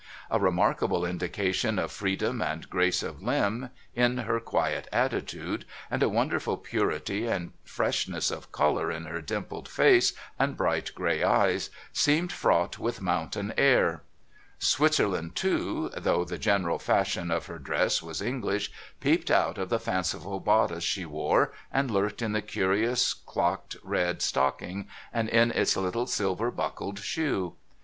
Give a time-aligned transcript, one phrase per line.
[0.31, 6.09] A remarkable indication of freedom and grace of limb, in her quiet attitude, and a
[6.09, 12.31] wonderful purity and freshness of colour in her dimpled face and bright gray eyes, seemed
[12.31, 14.01] fraught with mountain air.
[14.57, 18.71] Switzerland too, though the general fashion of her dress was English,
[19.01, 24.23] peeped out of the fanciful bodice she wore, and lurked in the curious clocked red
[24.23, 27.53] stocking, and in its little silver buckled shoe.